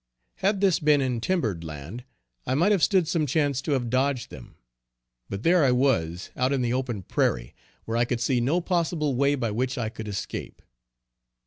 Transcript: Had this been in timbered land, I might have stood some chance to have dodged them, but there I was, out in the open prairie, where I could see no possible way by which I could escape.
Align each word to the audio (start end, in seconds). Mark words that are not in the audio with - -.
Had 0.37 0.61
this 0.61 0.79
been 0.79 0.99
in 0.99 1.21
timbered 1.21 1.63
land, 1.63 2.05
I 2.47 2.55
might 2.55 2.71
have 2.71 2.81
stood 2.81 3.07
some 3.07 3.27
chance 3.27 3.61
to 3.61 3.73
have 3.73 3.91
dodged 3.91 4.31
them, 4.31 4.55
but 5.29 5.43
there 5.43 5.63
I 5.63 5.71
was, 5.71 6.31
out 6.35 6.51
in 6.51 6.63
the 6.63 6.73
open 6.73 7.03
prairie, 7.03 7.53
where 7.85 7.97
I 7.97 8.05
could 8.05 8.19
see 8.19 8.41
no 8.41 8.61
possible 8.61 9.13
way 9.15 9.35
by 9.35 9.51
which 9.51 9.77
I 9.77 9.89
could 9.89 10.07
escape. 10.07 10.63